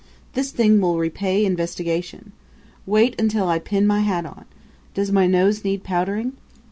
This 0.33 0.49
thing 0.49 0.81
will 0.81 0.97
repay 0.97 1.45
investigation. 1.45 2.31
Wait 2.87 3.13
until 3.21 3.47
I 3.47 3.59
pin 3.59 3.85
my 3.85 3.99
hat 3.99 4.25
on. 4.25 4.45
Does 4.95 5.11
my 5.11 5.27
nose 5.27 5.63
need 5.63 5.83
powdering?" 5.83 6.33